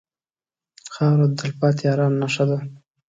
خاوره 0.93 1.25
د 1.29 1.33
تلپاتې 1.39 1.83
ارام 1.93 2.13
نښه 2.21 2.45
ده. 2.49 2.57